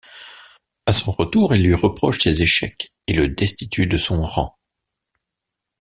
[0.87, 4.57] A son retour, il lui reproche ses échecs et le destitue de son rang.